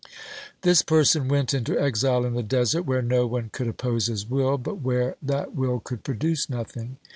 [0.63, 4.57] This person went into exile in the desert, where no one could oppose his will
[4.57, 6.97] but where that will could produce nothing.